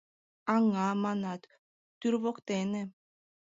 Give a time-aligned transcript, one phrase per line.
[0.55, 1.41] Аҥа, манат,
[1.99, 2.83] тӱр воктене.